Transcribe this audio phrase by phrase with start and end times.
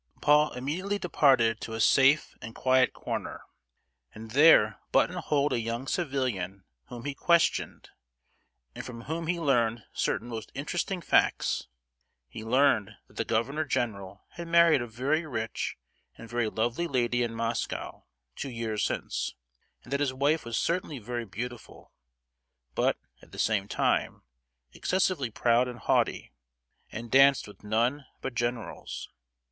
[0.19, 3.43] Paul immediately departed to a safe and quiet corner,
[4.15, 7.91] and there button holed a young civilian whom he questioned,
[8.73, 11.67] and from whom he learned certain most interesting facts.
[12.29, 15.77] He learned that the governor general had married a very rich
[16.17, 18.05] and very lovely lady in Moscow,
[18.35, 19.35] two years since;
[19.83, 21.91] that his wife was certainly very beautiful,
[22.73, 24.23] but, at the same time,
[24.73, 26.31] excessively proud and haughty,
[26.91, 29.07] and danced with none but generals.